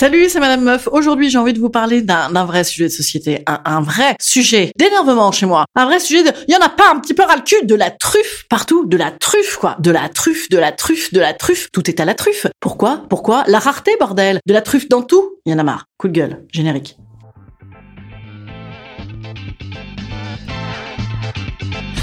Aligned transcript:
Salut, 0.00 0.30
c'est 0.30 0.40
Madame 0.40 0.62
Meuf. 0.62 0.88
Aujourd'hui, 0.90 1.28
j'ai 1.28 1.36
envie 1.36 1.52
de 1.52 1.58
vous 1.58 1.68
parler 1.68 2.00
d'un 2.00 2.46
vrai 2.46 2.64
sujet 2.64 2.84
de 2.84 2.88
société, 2.88 3.42
un, 3.46 3.60
un 3.66 3.82
vrai 3.82 4.16
sujet 4.18 4.72
d'énervement 4.78 5.30
chez 5.30 5.44
moi, 5.44 5.66
un 5.76 5.84
vrai 5.84 6.00
sujet 6.00 6.22
de, 6.22 6.30
il 6.48 6.54
y 6.54 6.56
en 6.56 6.64
a 6.64 6.70
pas 6.70 6.90
un 6.90 7.00
petit 7.00 7.12
peu 7.12 7.22
ras 7.22 7.36
le 7.36 7.42
cul 7.42 7.66
de 7.66 7.74
la 7.74 7.90
truffe 7.90 8.46
partout, 8.48 8.86
de 8.86 8.96
la 8.96 9.10
truffe 9.10 9.58
quoi, 9.58 9.76
de 9.78 9.90
la 9.90 10.08
truffe, 10.08 10.48
de 10.48 10.56
la 10.56 10.72
truffe, 10.72 11.12
de 11.12 11.20
la 11.20 11.34
truffe. 11.34 11.70
Tout 11.70 11.90
est 11.90 12.00
à 12.00 12.06
la 12.06 12.14
truffe. 12.14 12.46
Pourquoi? 12.60 13.02
Pourquoi? 13.10 13.44
La 13.46 13.58
rareté, 13.58 13.94
bordel. 14.00 14.40
De 14.46 14.54
la 14.54 14.62
truffe 14.62 14.88
dans 14.88 15.02
tout? 15.02 15.34
Il 15.44 15.52
y 15.52 15.54
en 15.54 15.58
a 15.58 15.64
marre. 15.64 15.84
Coup 15.98 16.08
de 16.08 16.14
gueule. 16.14 16.46
Générique. 16.50 16.96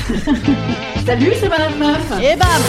Salut, 1.03 1.31
c'est 1.41 1.49
Madame 1.49 1.79
Meuf. 1.79 2.11
Et 2.21 2.35
bam 2.35 2.61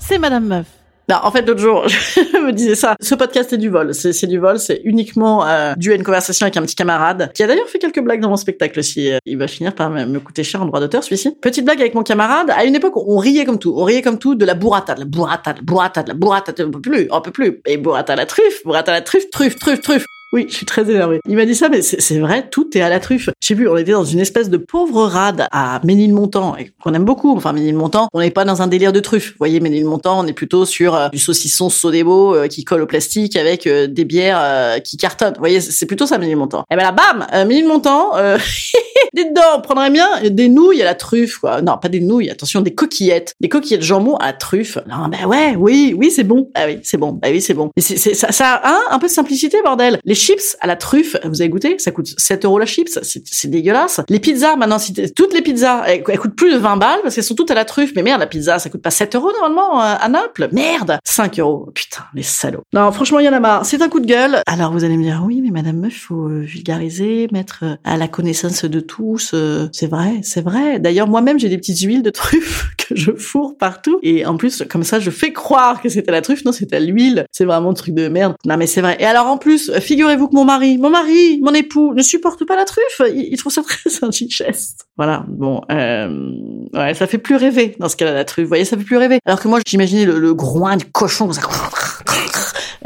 C'est 0.00 0.18
Madame 0.18 0.46
Meuf. 0.46 0.66
Non, 1.10 1.16
en 1.22 1.30
fait, 1.30 1.40
l'autre 1.46 1.60
jour, 1.60 1.84
je 1.88 2.38
me 2.38 2.52
disais 2.52 2.74
ça. 2.74 2.94
Ce 3.00 3.14
podcast 3.14 3.50
est 3.54 3.56
du 3.58 3.70
vol. 3.70 3.94
C'est 3.94 4.26
du 4.26 4.38
vol. 4.38 4.58
C'est 4.58 4.82
uniquement 4.84 5.46
euh, 5.46 5.72
dû 5.74 5.92
à 5.92 5.94
une 5.94 6.02
conversation 6.02 6.44
avec 6.44 6.56
un 6.58 6.62
petit 6.62 6.74
camarade 6.74 7.30
qui 7.34 7.42
a 7.42 7.46
d'ailleurs 7.46 7.66
fait 7.68 7.78
quelques 7.78 8.00
blagues 8.00 8.20
dans 8.20 8.28
mon 8.28 8.36
spectacle 8.36 8.78
aussi. 8.78 9.10
Euh, 9.10 9.18
Il 9.24 9.38
va 9.38 9.48
finir 9.48 9.74
par 9.74 9.88
me 9.88 10.18
coûter 10.18 10.44
cher 10.44 10.60
en 10.62 10.66
droit 10.66 10.80
d'auteur, 10.80 11.02
celui-ci. 11.02 11.34
Petite 11.40 11.64
blague 11.64 11.80
avec 11.80 11.94
mon 11.94 12.02
camarade. 12.02 12.50
À 12.50 12.64
une 12.66 12.74
époque, 12.74 12.96
on 12.96 13.16
riait 13.16 13.46
comme 13.46 13.58
tout. 13.58 13.72
On 13.74 13.84
riait 13.84 14.02
comme 14.02 14.18
tout 14.18 14.34
de 14.34 14.44
la 14.44 14.52
burrata, 14.54 14.94
de 14.94 15.00
la 15.00 15.06
burrata, 15.06 15.54
de 15.54 15.58
la 15.58 15.64
burrata, 15.64 16.02
de 16.02 16.08
la 16.08 16.14
burrata. 16.14 16.52
On 16.62 16.70
peut 16.70 16.80
plus, 16.82 17.08
on 17.10 17.20
peut 17.22 17.30
plus. 17.30 17.60
Et 17.64 17.78
burrata 17.78 18.14
la 18.14 18.26
truffe, 18.26 18.62
burrata 18.64 18.92
la 18.92 19.00
truffe, 19.00 19.30
truffe, 19.30 19.58
truffe, 19.58 19.80
truffe. 19.80 20.04
Oui, 20.30 20.44
je 20.48 20.54
suis 20.54 20.66
très 20.66 20.82
énervée. 20.90 21.20
Il 21.26 21.36
m'a 21.36 21.46
dit 21.46 21.54
ça, 21.54 21.70
mais 21.70 21.80
c'est 21.80 22.18
vrai, 22.18 22.48
tout 22.50 22.76
est 22.76 22.82
à 22.82 22.90
la 22.90 23.00
truffe. 23.00 23.30
Je 23.40 23.46
sais 23.46 23.54
plus, 23.54 23.66
on 23.66 23.76
était 23.78 23.92
dans 23.92 24.04
une 24.04 24.20
espèce 24.20 24.50
de 24.50 24.58
pauvre 24.58 25.04
rade 25.04 25.48
à 25.52 25.80
Ménilmontant, 25.84 26.54
et 26.56 26.70
qu'on 26.82 26.92
aime 26.92 27.06
beaucoup. 27.06 27.34
Enfin, 27.34 27.54
Ménilmontant, 27.54 28.08
on 28.12 28.20
n'est 28.20 28.30
pas 28.30 28.44
dans 28.44 28.60
un 28.60 28.66
délire 28.66 28.92
de 28.92 29.00
truffe. 29.00 29.30
Vous 29.30 29.38
voyez, 29.38 29.58
Ménilmontant, 29.60 30.20
on 30.20 30.26
est 30.26 30.34
plutôt 30.34 30.66
sur 30.66 30.94
euh, 30.94 31.08
du 31.08 31.18
saucisson 31.18 31.70
Sodebo 31.70 32.34
euh, 32.34 32.46
qui 32.46 32.64
colle 32.64 32.82
au 32.82 32.86
plastique 32.86 33.36
avec 33.36 33.66
euh, 33.66 33.86
des 33.86 34.04
bières 34.04 34.38
euh, 34.38 34.78
qui 34.80 34.98
cartonnent. 34.98 35.32
Vous 35.32 35.40
voyez, 35.40 35.62
c'est 35.62 35.86
plutôt 35.86 36.04
ça, 36.04 36.18
Ménilmontant. 36.18 36.64
Et 36.70 36.76
ben 36.76 36.82
là, 36.82 36.92
bam, 36.92 37.26
Ménilmontant, 37.46 38.14
euh, 38.16 38.36
dedans, 39.16 39.56
on 39.56 39.60
prendrait 39.62 39.90
bien 39.90 40.08
des 40.24 40.50
nouilles 40.50 40.82
à 40.82 40.84
la 40.84 40.94
truffe, 40.94 41.38
quoi. 41.38 41.62
Non, 41.62 41.78
pas 41.78 41.88
des 41.88 42.00
nouilles, 42.00 42.28
attention, 42.28 42.60
des 42.60 42.74
coquillettes. 42.74 43.34
Des 43.40 43.48
coquillettes 43.48 43.82
jambon 43.82 44.16
à 44.16 44.26
la 44.26 44.32
truffe. 44.34 44.76
Non, 44.86 45.08
ben 45.08 45.26
ouais, 45.26 45.56
oui, 45.56 45.94
oui, 45.96 46.10
c'est 46.10 46.24
bon. 46.24 46.50
Ah 46.54 46.66
oui, 46.66 46.80
c'est 46.82 46.98
bon. 46.98 47.12
Bah 47.12 47.28
oui, 47.30 47.40
c'est 47.40 47.54
bon. 47.54 47.70
Mais 47.76 47.82
c'est, 47.82 48.14
ça, 48.14 48.62
un 48.90 48.98
peu 48.98 49.06
de 49.06 49.12
simplicité, 49.12 49.56
bordel. 49.64 49.98
Chips 50.18 50.56
à 50.60 50.66
la 50.66 50.76
truffe, 50.76 51.16
vous 51.24 51.40
avez 51.40 51.48
goûté? 51.48 51.76
Ça 51.78 51.90
coûte 51.90 52.08
7 52.18 52.44
euros 52.44 52.58
la 52.58 52.66
chips. 52.66 52.98
C'est, 53.02 53.48
dégueulasse. 53.48 54.00
Les 54.10 54.20
pizzas, 54.20 54.56
maintenant, 54.56 54.78
si 54.78 54.92
t'es- 54.92 55.08
toutes 55.08 55.32
les 55.32 55.40
pizzas, 55.40 55.84
elles, 55.86 56.02
coûtent 56.02 56.36
plus 56.36 56.52
de 56.52 56.58
20 56.58 56.76
balles 56.76 57.00
parce 57.02 57.14
qu'elles 57.14 57.24
sont 57.24 57.34
toutes 57.34 57.50
à 57.50 57.54
la 57.54 57.64
truffe. 57.64 57.92
Mais 57.96 58.02
merde, 58.02 58.20
la 58.20 58.26
pizza, 58.26 58.58
ça 58.58 58.68
coûte 58.68 58.82
pas 58.82 58.90
7 58.90 59.14
euros 59.14 59.30
normalement 59.32 59.80
euh, 59.82 59.94
à 59.98 60.08
Naples. 60.08 60.48
Merde 60.52 60.98
5 61.04 61.38
euros. 61.38 61.70
Putain, 61.74 62.02
les 62.14 62.22
salauds. 62.22 62.62
Non, 62.74 62.92
franchement, 62.92 63.18
il 63.20 63.26
y 63.26 63.28
en 63.28 63.32
a 63.32 63.40
marre. 63.40 63.64
C'est 63.64 63.80
un 63.80 63.88
coup 63.88 64.00
de 64.00 64.06
gueule. 64.06 64.42
Alors, 64.46 64.72
vous 64.72 64.84
allez 64.84 64.96
me 64.96 65.02
dire, 65.02 65.22
oui, 65.24 65.40
mais 65.42 65.50
Madame 65.50 65.78
Meuf, 65.78 65.94
faut 65.94 66.28
euh, 66.28 66.40
vulgariser, 66.40 67.28
mettre 67.32 67.60
euh, 67.62 67.76
à 67.84 67.96
la 67.96 68.08
connaissance 68.08 68.64
de 68.64 68.80
tous. 68.80 69.34
c'est 69.72 69.86
vrai, 69.86 70.20
c'est 70.22 70.42
vrai. 70.42 70.78
D'ailleurs, 70.80 71.06
moi-même, 71.08 71.38
j'ai 71.38 71.48
des 71.48 71.56
petites 71.58 71.80
huiles 71.80 72.02
de 72.02 72.10
truffe 72.10 72.66
que 72.76 72.94
je 72.96 73.12
fourre 73.12 73.56
partout. 73.56 73.98
Et 74.02 74.26
en 74.26 74.36
plus, 74.36 74.64
comme 74.68 74.82
ça, 74.82 75.00
je 75.00 75.10
fais 75.10 75.32
croire 75.32 75.80
que 75.80 75.88
c'était 75.88 76.10
la 76.12 76.20
truffe. 76.22 76.44
Non, 76.44 76.52
c'était 76.52 76.80
l'huile. 76.80 77.24
C'est 77.32 77.44
vraiment 77.44 77.70
un 77.70 77.74
truc 77.74 77.94
de 77.94 78.08
merde. 78.08 78.34
Non, 78.44 78.56
mais 78.56 78.66
c'est 78.66 78.80
vrai. 78.80 78.96
Et 79.00 79.04
alors, 79.04 79.26
en 79.26 79.38
plus, 79.38 79.70
euh, 79.70 79.80
figurez-vous 80.08 80.28
que 80.28 80.34
mon 80.36 80.44
mari, 80.44 80.78
mon 80.78 80.90
mari, 80.90 81.40
mon 81.42 81.52
époux, 81.52 81.92
ne 81.94 82.02
supporte 82.02 82.44
pas 82.44 82.56
la 82.56 82.64
truffe. 82.64 83.02
Il, 83.14 83.36
trouve 83.36 83.52
ça 83.52 83.62
très 83.62 83.78
indigeste. 84.02 84.86
Voilà. 84.96 85.24
Bon, 85.28 85.60
euh, 85.70 86.30
ouais, 86.72 86.94
ça 86.94 87.06
fait 87.06 87.18
plus 87.18 87.36
rêver 87.36 87.76
dans 87.78 87.88
ce 87.88 87.96
cas-là, 87.96 88.12
la 88.12 88.24
truffe. 88.24 88.44
Vous 88.44 88.48
voyez, 88.48 88.64
ça 88.64 88.76
fait 88.76 88.84
plus 88.84 88.96
rêver. 88.96 89.18
Alors 89.26 89.40
que 89.40 89.48
moi, 89.48 89.60
j'imaginais 89.66 90.04
le, 90.04 90.34
groin 90.34 90.76
du 90.76 90.86
cochon 90.86 91.30
ça. 91.32 91.42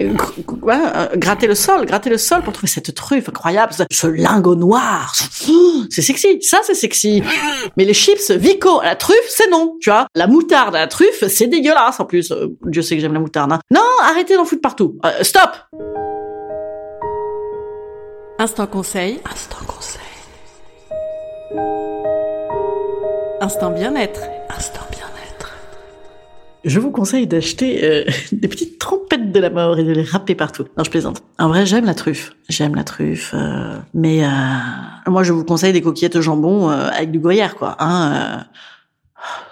Euh, 0.01 0.15
gratter 1.17 1.47
le 1.47 1.55
sol, 1.55 1.85
gratter 1.85 2.09
le 2.09 2.17
sol 2.17 2.43
pour 2.43 2.55
trouver 2.55 2.67
cette 2.67 2.95
truffe 2.95 3.29
incroyable, 3.29 3.75
ce- 3.75 3.83
ce 3.93 4.07
lingot 4.07 4.55
noir. 4.55 5.15
C'est 5.91 6.01
sexy, 6.01 6.39
ça 6.41 6.59
c'est 6.65 6.75
sexy. 6.75 7.23
Mais 7.77 7.85
les 7.85 7.93
chips 7.93 8.31
Vico 8.31 8.81
à 8.81 8.87
la 8.87 8.97
truffe, 8.97 9.19
c'est 9.29 9.51
non, 9.51 9.77
tu 9.83 9.91
vois. 9.91 10.07
La 10.15 10.27
moutarde 10.27 10.75
à 10.75 10.81
la 10.81 10.87
truffe, 10.87 11.25
c'est 11.29 11.47
dégueulasse 11.47 12.01
en 12.01 12.07
plus. 12.07 12.33
Euh, 12.33 12.47
Dieu 12.65 12.81
sait 12.81 12.95
que 12.97 13.03
j'aime 13.03 13.13
la 13.13 13.21
moutarde. 13.21 13.53
hein. 13.53 13.61
Non, 13.71 13.83
arrêtez 14.03 14.35
d'en 14.35 14.47
foutre 14.47 14.63
partout. 14.63 14.97
Euh, 15.05 15.23
stop 15.23 15.51
Instant 18.43 18.67
conseil. 18.67 19.21
Instant 19.31 19.65
conseil. 19.69 20.03
Instant 23.41 23.71
bien-être. 23.71 24.21
Instant 24.51 24.81
bien-être. 24.91 25.55
Je 26.65 26.81
vous 26.81 26.91
conseille 26.91 27.29
d'acheter 27.29 27.85
euh, 27.85 28.05
des 28.33 28.49
petites 28.49 28.81
trompettes 28.81 29.31
de 29.31 29.39
la 29.39 29.49
mort 29.49 29.79
et 29.79 29.85
de 29.85 29.93
les 29.93 30.03
râper 30.03 30.35
partout. 30.35 30.65
Non, 30.77 30.83
je 30.83 30.91
plaisante. 30.91 31.23
En 31.39 31.47
vrai, 31.47 31.67
j'aime 31.67 31.85
la 31.85 31.95
truffe. 31.95 32.33
J'aime 32.49 32.75
la 32.75 32.83
truffe. 32.83 33.33
euh, 33.33 33.79
mais 33.95 34.25
euh, 34.25 34.29
moi, 35.07 35.23
je 35.23 35.33
vous 35.33 35.45
conseille 35.45 35.73
des 35.73 35.81
coquillettes 35.81 36.17
au 36.17 36.23
jambon 36.23 36.69
euh, 36.69 36.89
avec 36.89 37.13
du 37.13 37.21
gruyère, 37.21 37.55
quoi. 37.55 37.77
Hein, 37.79 38.13
euh, 38.13 38.43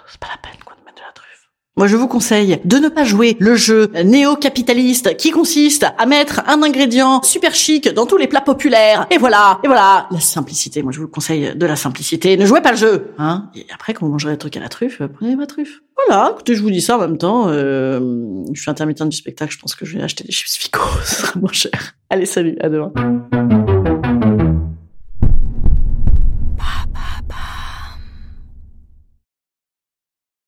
c'est 0.05 0.19
pas 0.19 0.27
la 0.27 0.49
peine, 0.49 0.59
quoi, 0.65 0.75
de 0.77 0.83
mettre 0.83 0.97
de 0.97 1.05
la 1.07 1.13
truffe. 1.13 1.49
Moi, 1.77 1.87
je 1.87 1.95
vous 1.95 2.09
conseille 2.09 2.59
de 2.65 2.77
ne 2.77 2.89
pas 2.89 3.05
jouer 3.05 3.37
le 3.39 3.55
jeu 3.55 3.89
néo-capitaliste 4.03 5.15
qui 5.15 5.31
consiste 5.31 5.85
à 5.97 6.05
mettre 6.05 6.41
un 6.47 6.61
ingrédient 6.63 7.23
super 7.23 7.55
chic 7.55 7.87
dans 7.93 8.05
tous 8.05 8.17
les 8.17 8.27
plats 8.27 8.41
populaires. 8.41 9.07
Et 9.09 9.17
voilà, 9.17 9.57
et 9.63 9.67
voilà, 9.67 10.07
la 10.11 10.19
simplicité. 10.19 10.83
Moi, 10.83 10.91
je 10.91 10.99
vous 10.99 11.07
conseille 11.07 11.55
de 11.55 11.65
la 11.65 11.77
simplicité. 11.77 12.35
Ne 12.35 12.45
jouez 12.45 12.59
pas 12.59 12.71
le 12.71 12.77
jeu, 12.77 13.13
hein. 13.17 13.49
Et 13.55 13.65
après, 13.73 13.93
quand 13.93 14.05
vous 14.05 14.11
mangerez 14.11 14.33
des 14.33 14.37
trucs 14.37 14.57
à 14.57 14.59
la 14.59 14.67
truffe, 14.67 15.01
prenez 15.15 15.37
ma 15.37 15.47
truffe. 15.47 15.79
Voilà, 16.07 16.31
écoutez, 16.33 16.55
je 16.55 16.61
vous 16.61 16.71
dis 16.71 16.81
ça 16.81 16.97
en 16.97 16.99
même 16.99 17.17
temps. 17.17 17.47
Euh, 17.47 18.01
je 18.53 18.61
suis 18.61 18.69
intermittent 18.69 19.07
du 19.07 19.15
spectacle, 19.15 19.53
je 19.53 19.59
pense 19.59 19.73
que 19.73 19.85
je 19.85 19.97
vais 19.97 20.03
acheter 20.03 20.25
des 20.25 20.33
chips 20.33 20.57
Fico, 20.57 20.81
ce 21.05 21.15
sera 21.21 21.39
moins 21.39 21.53
cher. 21.53 21.95
Allez, 22.09 22.25
salut, 22.25 22.57
à 22.59 22.67
demain. 22.67 22.91